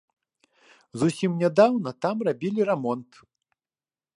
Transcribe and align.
Зусім 1.01 1.31
нядаўна 1.43 1.89
там 2.07 2.15
рабілі 2.29 2.61
рамонт. 2.71 3.09